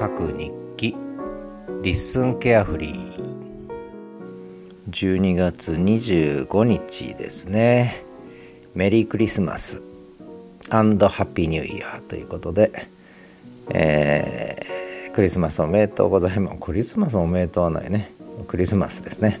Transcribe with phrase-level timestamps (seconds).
[0.00, 0.96] 書く日記。
[1.82, 3.40] リッスンケアフリー。
[4.88, 8.02] 12月25日ですね。
[8.74, 9.82] メリークリスマス。
[10.70, 12.00] ハッピーニューイヤー。
[12.00, 12.88] ということで、
[13.68, 16.56] えー、クリスマスおめでとうございます。
[16.58, 18.10] クリスマスおめでとうはないね。
[18.48, 19.38] クリスマスですね、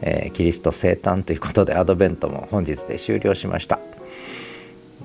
[0.00, 3.78] えー、キリスト生誕ということでアドベントも本日で終了しました、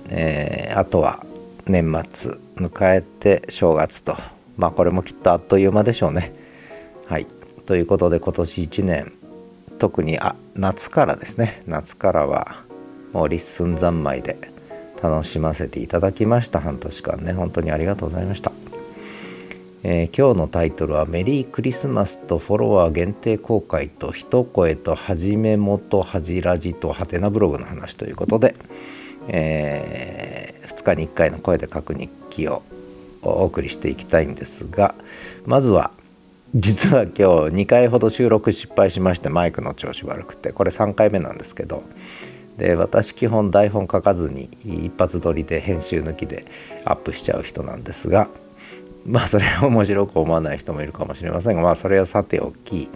[0.10, 1.26] えー、あとは
[1.66, 4.16] 年末迎えて正月と
[4.57, 6.34] まあこれもきっとあっという間でしょうね。
[7.07, 7.27] はい
[7.66, 9.13] ということで今年1年
[9.79, 12.63] 特にあ夏からですね夏からは
[13.13, 14.38] もう立寸三昧で
[15.02, 18.52] 楽しませていただきました半年間ね本当にありがとうございました。
[19.85, 28.55] えー、今日のタイトルは「メリークリスマスとフォロワー限定公開と一声とはじめもとはじらじとはてなブログの話」ということで、
[29.27, 32.63] えー、2日に1回の声で書く日記を
[33.29, 34.96] お送りしていきたいんですが
[35.46, 35.91] まずは
[36.55, 37.24] 実は今日
[37.63, 41.84] 2回ほど収録失敗しましてマイクの調子悪くてこれ3回目なんですけど
[42.57, 46.46] で私基本台本書かずに一発撮りで編集抜きで
[46.85, 48.29] アップしちゃう人なんですが
[49.05, 52.90] まあそれは面白く思わない人もいるかもしれませんがまあそれはさておき、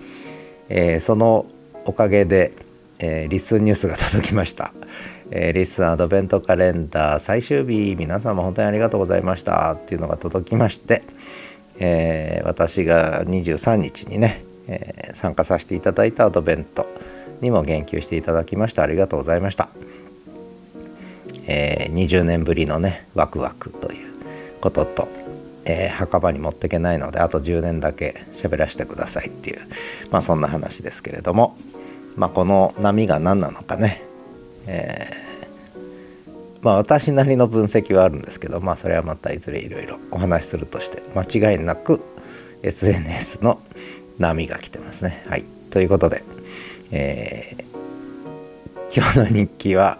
[0.70, 1.48] えー、その
[1.86, 2.54] おかげで、
[3.00, 4.74] えー、リスンニュースが届きました。
[5.32, 11.04] えー、リスンアドベントカレンダー最終日皆様本当にありがとうございましたっていうのが届きまして、
[11.80, 16.88] えー、私が23日にね、えー、参加させていただいたアドベント
[17.42, 19.70] にも言及していただきましてありがとうございました、
[21.48, 24.16] えー、20年ぶりのねワクワクという
[24.62, 25.08] ことと、
[25.66, 29.60] えー、墓場に持っていけないのであと10年だけ喋らせてくださいっていう
[30.10, 31.58] まあそんな話ですけれども
[32.16, 34.07] まあこの波が何なのかね
[34.68, 42.02] えー、まあ私なりの分析はあるんですけどまあそれはまたいずれいろいろお話しするとして間違いなく
[42.64, 43.62] SNS の
[44.20, 45.24] 波が来てますね。
[45.28, 46.24] はいということで、
[46.92, 49.98] えー、今日の日記は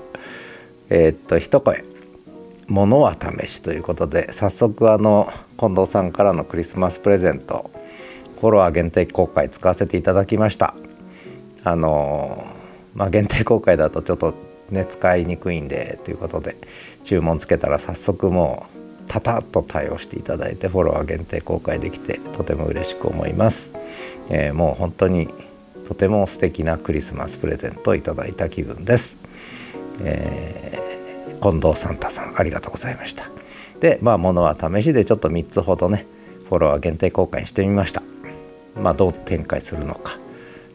[0.90, 1.84] えー、っと一声
[2.68, 7.70] 「ものは試し」ということで早速あの近藤さんからのクリスマスプレゼント
[8.40, 10.74] フォロワー限定公開使わせていただきました。
[11.64, 12.46] あの
[12.96, 14.34] まあ、限定公開だとちょっと
[14.72, 16.56] ね、使いにくいんでということで
[17.04, 23.74] 注文つけたら早速もうタタッと対応していただいてフォロワー限定公開できてとても嬉しく思います、
[24.30, 25.30] えー、もう本当に
[25.88, 29.20] とても素敵なクリスマスプレゼントをいただいた気分です、
[30.02, 33.30] えー、近藤サンタさんありがとうございました。
[33.80, 36.06] でまあものは試しでちょっと3つほどね
[36.50, 38.02] フォロワー限定公開してみました。
[38.76, 40.18] まあどう展開するのか。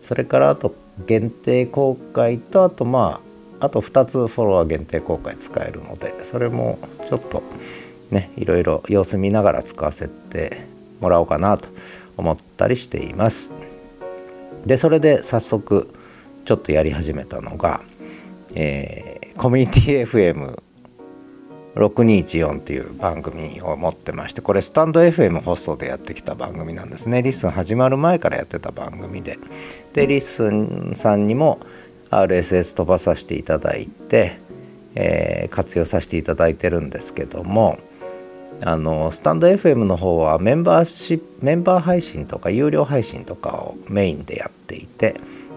[0.02, 0.74] それからあと
[1.06, 3.31] 限定公開とあとまあ
[3.62, 7.44] あと2つフォロワー限定公開使えるのでそれもちょっと
[8.10, 10.66] ねいろいろ様子見ながら使わせて
[11.00, 11.68] もらおうかなと
[12.16, 13.52] 思ったりしています。
[14.66, 15.94] でそれで早速
[16.44, 17.82] ちょっとやり始めたのが、
[18.56, 20.56] えー、コミュニティ
[21.76, 27.22] FM6214 っていう番組を持ってましてこれスタンド FM 放送でやってきた番組なんですね。
[27.22, 29.38] リッスン始まる前からやってた番組で。
[29.92, 31.60] でリッスンさんにも
[32.12, 34.38] RSS 飛ばさせていただいて、
[34.94, 37.78] えー、活用させていただいてるんですけども
[38.64, 45.16] あのスタンド FM の方はメンバーシメンバー配信とか有料配信とかをメインでやっていて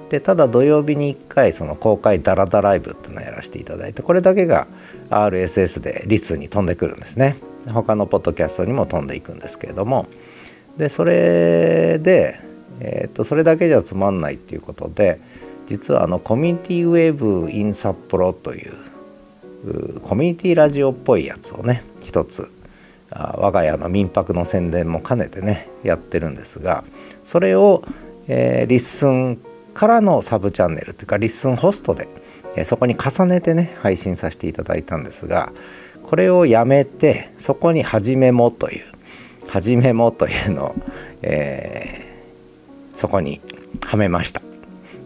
[0.09, 4.67] でただ土曜日に1回その公開ダラダライブっていうのをやらせていただいてこれだけが
[5.09, 7.37] RSS でリスに飛んでくるんですね。
[7.73, 10.07] 他のポッドキャストにも飛んでいくんですけれども
[10.77, 12.39] でそれで、
[12.79, 15.19] えー、とそれだけじゃつまんないっていうことで
[15.67, 18.73] 実はあのコミュニティウェーブ in 札幌という
[20.01, 22.49] コミュニティラジオっぽいやつをね一つ
[23.09, 26.83] 我が家の民泊の宣伝も兼ねてねやってるんですが
[27.23, 27.83] それを、
[28.27, 29.39] えー、リッスン
[29.73, 32.07] からのサブチャンネルというかリッスンホストで、
[32.55, 35.51] えー、そこに重ねてね配信させていただいたんですが
[36.03, 40.75] これをやめてそこに「はぢめも」という「はぢめも」というのを、
[41.21, 43.41] えー、そこに
[43.81, 44.44] はめました。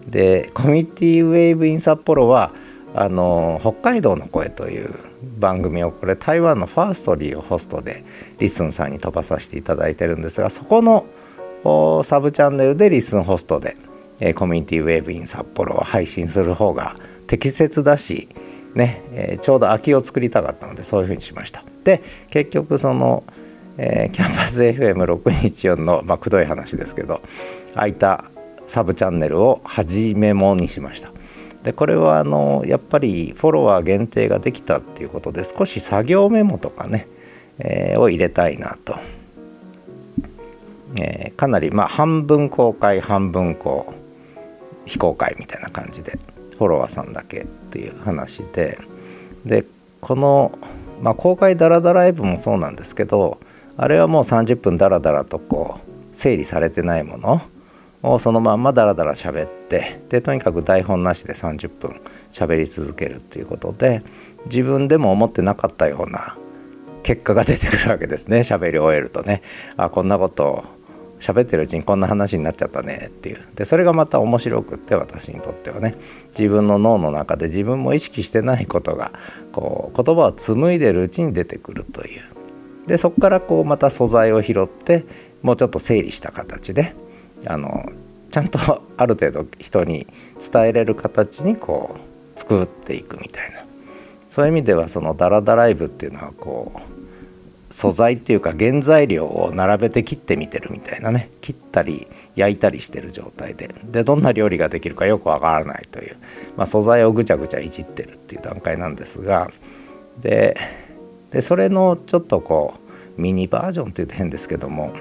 [0.10, 2.52] でコミュニティウェーブイン札幌は
[2.96, 4.94] あの北海道の声という
[5.38, 8.04] 番組をこれ台湾の Firstory をホストで
[8.40, 11.06] リスンさんに飛ばさせていただいてるんですがそこの
[12.04, 13.76] サブチャンネルでリスンホストで、
[14.22, 16.96] えコミュニティウェーブイン札幌を配信する方が
[17.28, 18.30] 適切だし、
[18.76, 21.64] ねえちょうど空きを作りたかったのでそういうふうにしました。
[21.84, 23.26] で結局その、
[23.78, 27.22] えー、キャンパス FM614 の、まあ、くどい話ですけど
[27.74, 28.26] 空いた
[28.70, 31.12] サブチャンネルをはじめもにしました。
[31.64, 37.08] でこれはあのやっぱりフォロワー限定ができたっていうことで少し作業メモとかね、
[37.58, 38.96] えー、を入れたいなと。
[41.00, 43.94] えー、かなりまあ半分公開半分こう
[44.86, 46.20] 非公開みたいな感じで
[46.58, 48.78] フォロワーさんだけっていう話で。
[49.46, 49.66] で
[50.02, 50.52] この、
[51.02, 53.40] まあ、公開ダラダライブもそうなんですけど
[53.78, 57.42] あれはもう30分ダラダラとこう整理されてないもの
[58.04, 62.02] をそのまんまダラダラ喋ってでとにかく台本なしで30分
[62.32, 64.04] 喋り続けるっていうことで
[64.46, 66.38] 自分でも思ってなかったような
[67.04, 68.40] 結果が出てくるわけですね。
[68.40, 69.42] 喋り終えるとね。
[69.78, 70.64] あこんなこと
[71.20, 73.08] 喋ってるうちにこんな話になっちゃったね。
[73.08, 73.40] っていう。
[73.56, 75.96] でそれがまた面白くって私にとってはね。
[76.38, 79.12] 自分の脳の中で自分も意識してないことが
[79.52, 82.22] こう言葉を紡いでるうちに出てくるという。
[82.88, 85.06] でそこからこうまた素材を拾って
[85.42, 86.94] もうちょっと整理した形で
[87.46, 87.92] あの
[88.32, 88.60] ちゃんと
[88.98, 90.08] ある程度人に
[90.52, 93.66] 伝えれる形にこう作っていくみたいな。
[94.28, 96.80] そういう意味ではそのダラダライブっていうのはこう
[97.74, 101.30] 素材っていうか原材料を並べて切ってみてるみたいなね。
[101.42, 103.70] 切ったり焼いたりしてる状態で。
[103.84, 106.18] でどんな料理ができるかよくわからないという、
[106.58, 109.50] まあ、素材をぐちゃぐちゃいじってるっていう段階なんですが。
[110.22, 110.58] で
[111.32, 112.76] でそれのちょっとこ
[113.18, 114.94] うミニバージョンって言うと変ですけども。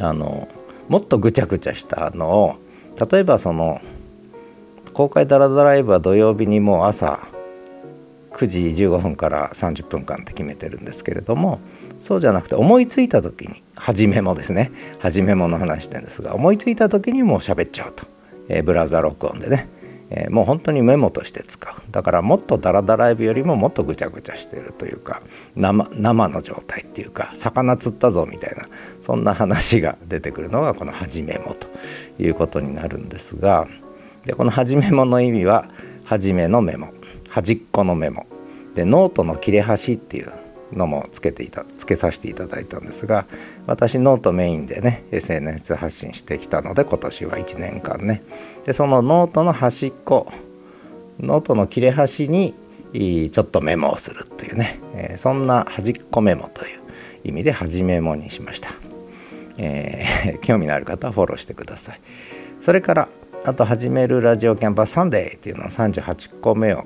[0.00, 0.48] あの
[0.88, 2.56] もっとぐちゃぐちゃしたのを
[3.10, 3.80] 例えばその
[4.92, 7.20] 公開ダラダライブは土曜日にもう朝
[8.32, 11.60] 9時15分から30分間って決めてるんですけれども
[12.00, 18.06] そうじゃなくて思いついた時に初めもですね初めもの話してるんですが思いついた時にもう喋っちゃうと、
[18.48, 19.68] えー、ブラウザ録音でね、
[20.10, 21.74] えー、もう本当にメモとして使う。
[21.90, 25.20] だからもっとダラダライブよりももっとぐちゃぐちゃしてるというか
[25.56, 28.64] 生の状態っていうか魚釣ったぞみたいな
[29.00, 33.66] そんな話が出てくるのがこの「はぢめも」ということになるんですが
[34.24, 35.68] でこの「はぢめも」の意味は
[36.04, 36.88] 「初めのメモ」
[37.28, 38.26] 端っこのメモ。
[38.74, 40.32] でノートの切れ端っていう
[40.74, 43.26] のもつけていたつけさせていただいたんですが
[43.66, 48.22] 私ノートメインでね SNS 発信してきたので今年は1年間ね。
[48.66, 50.30] でそのノートの端っこ
[51.20, 52.54] ノートの切れ端に
[52.92, 56.80] ちょっとメモをするっていうね、え、そんな端っこメモという
[57.24, 58.70] 意味で端メモにしました、
[59.58, 62.00] えー、 興味のある方はフォローしてください。
[62.60, 63.08] それから
[63.44, 66.84] あと始めるラジオキャンパスサンデーっていうのを38個目を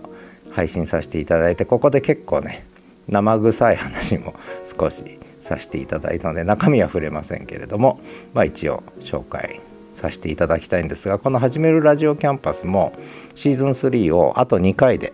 [0.50, 2.64] 配信させていただいてここで結構ね
[3.08, 4.34] 生臭い話も
[4.64, 8.00] 少しさせていただいたので中身は触れませんけれども、
[8.34, 9.60] まあ、一応紹介
[9.94, 12.92] させていただきたいんですがこの「始めるラジオキャンパス」も
[13.34, 15.12] シーズン3をあと2回で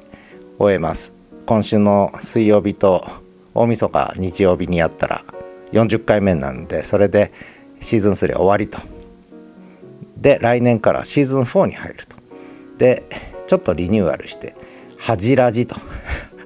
[0.58, 1.14] 終えます。
[1.46, 3.04] 今週の水曜日と
[3.54, 5.24] 大晦日日曜日にやったら
[5.72, 7.32] 40回目なんでそれで
[7.80, 8.78] シーズン3終わりと。
[10.16, 12.16] で来年からシーズン4に入ると。
[12.78, 13.02] で
[13.46, 14.56] ちょっとリニューアルして
[14.98, 15.76] はじラジと。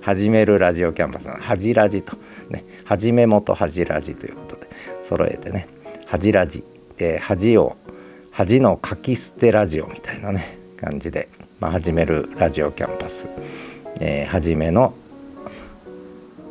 [0.01, 1.35] 始めるラジオキャンパスの。
[1.35, 2.17] はじラジと。
[2.51, 2.65] ね。
[2.85, 4.69] 始めもとはじラジということで
[5.03, 5.69] 揃えてね。
[6.07, 6.65] はじラジ、
[6.99, 7.77] えー、恥を
[8.31, 10.59] 恥の書き捨てラジオみたいなね。
[10.79, 11.29] 感じで、
[11.61, 13.29] まあ、始めるラジオキャンパス、
[14.01, 14.95] えー、始めの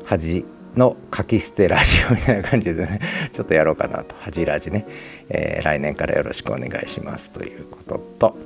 [0.03, 0.45] 恥
[0.75, 2.99] の書き捨てラジオみたいな感じでね。
[3.33, 4.15] ちょっとやろうかなと。
[4.19, 4.85] 恥ラジね、
[5.29, 8.37] えー、来年からよろしくお願いしますということと。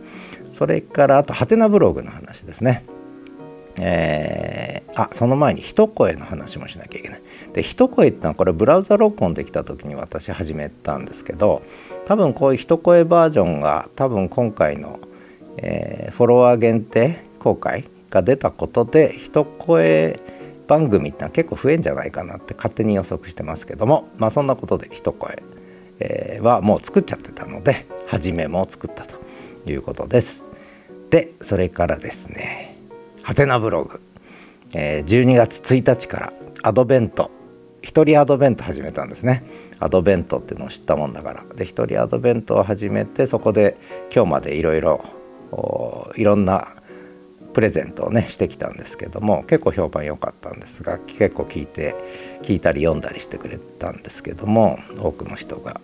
[0.49, 2.83] それからあとハテナブログの話ですね。
[3.83, 7.21] えー、あその前に一声の話もしなきゃいけない。
[7.53, 11.63] で一声ってのはこれブラウザ録音できた時に私始めたんですけど
[12.05, 14.99] 多分こういう一声バージョンが多分今回の、
[15.57, 20.19] えー、フォロワー限定公開が出たことで一声
[20.67, 25.41] 番組ってのは結構増えんじゃないかなって勝手に予測してますけどもまあそんなことで一声、
[25.99, 29.17] えー、はもう作っちゃってたので初めも作ったと
[29.65, 30.47] いうことです。
[31.09, 32.70] でそれからですね
[33.23, 34.01] はてなブログ、
[34.73, 37.31] えー、12月1日からアドベント。
[37.83, 39.43] 一人アドベント始めたんですね。
[39.79, 41.43] アドベントっていうのを知ったもんだから。
[41.55, 43.77] で一人アドベントを始めてそこで
[44.13, 45.03] 今日までいろいろ
[46.15, 46.75] いろんな
[47.53, 51.95] プレゼントをねしてきたんですけども結構評判良かったんですが結構聞いて
[52.43, 55.79] 聞いたり読んだりしてくれたんですけども多くの人が。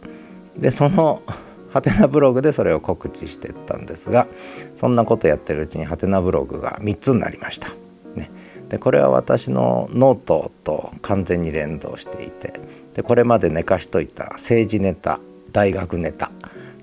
[0.57, 1.21] でその
[1.69, 4.27] ハテナブログでそれを告知してったんですが
[4.75, 7.69] そんなことやってるうちにハテナブログが3つになりました。
[8.15, 8.31] ね、
[8.69, 12.59] でこれは私のノートと完全に連動していて
[12.95, 15.19] でこれまで寝かしといた政治ネタ
[15.51, 16.31] 大学ネタ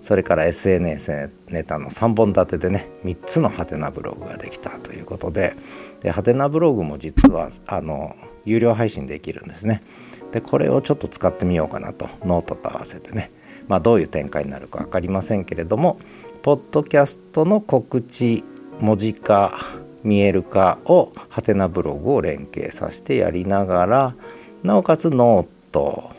[0.01, 5.57] それから SNS ネタの3本立てでね3つのハテナブログができたということで
[6.03, 8.15] でハテナブログも実はあの
[8.45, 9.83] 有料配信できるんですね。
[10.31, 13.31] でこれをちょっと使ってみようかなとノートと合わせてね
[13.69, 15.99] まあ、どういう展開になるか分かりませんけれども
[16.43, 18.45] ポッドキャストの告知
[18.81, 19.59] 文字化
[20.03, 24.15] 見える化をハテナブログを連携させてやりながら
[24.63, 26.11] なおかつノート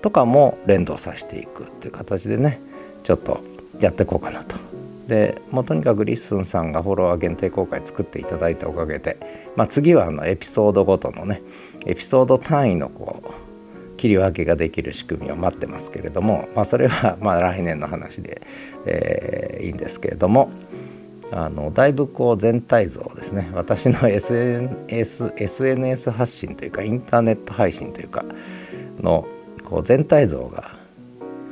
[0.00, 2.60] とかも連動させていくっていう形でね
[3.02, 3.40] ちょっと
[3.80, 4.56] やっていこうかなと。
[5.06, 9.18] でもうとにかくリッスンさんがフォロワー限定公開作っていただいたおかげで、
[9.54, 11.42] まあ、次はあのエピソードごとのね
[11.84, 13.53] エピソード単位のこう
[14.04, 18.46] 切り分けができる仕組みを待ってますけれども、まあ、それはまあ来年の話で、
[18.84, 20.50] えー、いいんですけれども
[21.32, 28.26] あのだいぶこう全体像ですね私の SNS, SNS 発信というかインターネット配信というか
[29.00, 29.26] の
[29.64, 30.72] こう全体像が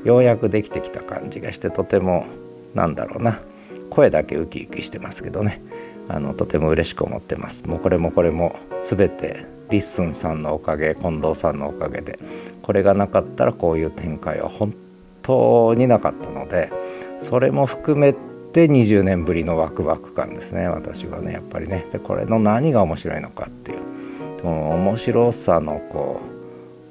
[0.05, 2.27] ようやくできてきた感じがしてとても
[2.75, 3.41] なんだろうな。
[3.89, 5.63] 声だけウキウキしてますけどね。
[6.09, 7.65] あのとても嬉しく思ってます。
[7.67, 12.19] もうこれもこれも全てリッスンさんのおかげ近藤さんのおかげで
[12.63, 14.75] これがなかったらこういう展開は本
[15.23, 16.71] 当になかったので
[17.19, 26.21] それも含めて20年ぶりのワクワク感ですね私はねやっぱりねでこれの何が面白いのかっていう面白さのこ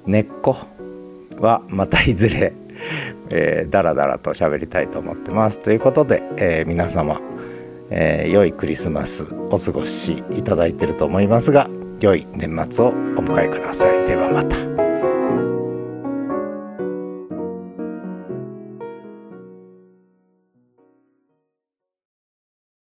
[0.06, 0.58] う根っこ
[1.38, 2.54] はまたいずれ
[3.34, 5.60] えー、だらだらと喋りたいと思ってます。
[5.60, 7.22] ということで、えー、皆様、
[7.92, 11.70] えー、良いクリスマスお過ごしいただいてると思いますが
[12.02, 12.92] 良い年末をお
[13.24, 14.06] 迎えください。
[14.08, 14.71] ではまた。